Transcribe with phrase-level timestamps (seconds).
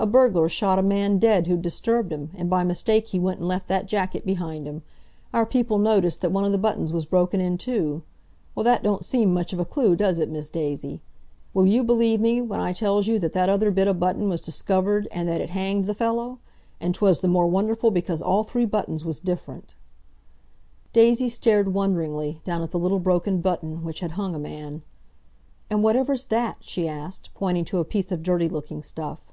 [0.00, 3.48] "A burglar shot a man dead who'd disturbed him, and by mistake he went and
[3.48, 4.82] left that jacket behind him.
[5.34, 8.04] Our people noticed that one of the buttons was broken in two.
[8.54, 11.00] Well, that don't seem much of a clue, does it, Miss Daisy?
[11.52, 14.40] Will you believe me when I tells you that that other bit of button was
[14.40, 16.38] discovered, and that it hanged the fellow?
[16.80, 19.74] And 'twas the more wonderful because all three buttons was different!"
[20.92, 24.82] Daisy stared wonderingly, down at the little broken button which had hung a man.
[25.68, 29.32] "And whatever's that!" she asked, pointing to a piece of dirty looking stuff.